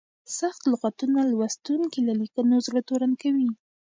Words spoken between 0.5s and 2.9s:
لغتونه لوستونکي له لیکنو زړه